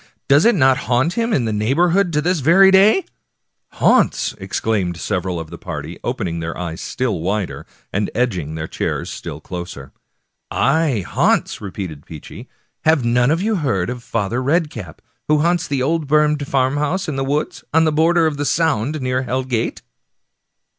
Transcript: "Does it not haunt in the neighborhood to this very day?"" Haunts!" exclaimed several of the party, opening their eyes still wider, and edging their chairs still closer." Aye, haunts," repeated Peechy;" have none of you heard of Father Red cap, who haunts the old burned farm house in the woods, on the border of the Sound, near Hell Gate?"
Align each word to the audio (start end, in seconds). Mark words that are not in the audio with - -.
"Does 0.27 0.45
it 0.45 0.55
not 0.55 0.77
haunt 0.89 1.15
in 1.15 1.45
the 1.45 1.53
neighborhood 1.53 2.11
to 2.13 2.23
this 2.23 2.39
very 2.39 2.71
day?"" 2.71 3.05
Haunts!" 3.79 4.33
exclaimed 4.39 4.97
several 4.97 5.39
of 5.39 5.51
the 5.51 5.59
party, 5.59 5.99
opening 6.03 6.39
their 6.39 6.57
eyes 6.57 6.81
still 6.81 7.19
wider, 7.19 7.67
and 7.93 8.09
edging 8.15 8.55
their 8.55 8.65
chairs 8.67 9.11
still 9.11 9.39
closer." 9.39 9.91
Aye, 10.49 11.05
haunts," 11.07 11.61
repeated 11.61 12.07
Peechy;" 12.07 12.47
have 12.83 13.05
none 13.05 13.29
of 13.29 13.43
you 13.43 13.57
heard 13.57 13.91
of 13.91 14.01
Father 14.01 14.41
Red 14.41 14.71
cap, 14.71 15.03
who 15.27 15.41
haunts 15.41 15.67
the 15.67 15.83
old 15.83 16.07
burned 16.07 16.47
farm 16.47 16.77
house 16.77 17.07
in 17.07 17.15
the 17.15 17.23
woods, 17.23 17.63
on 17.71 17.83
the 17.83 17.91
border 17.91 18.25
of 18.25 18.37
the 18.37 18.45
Sound, 18.45 19.01
near 19.01 19.21
Hell 19.21 19.43
Gate?" 19.43 19.83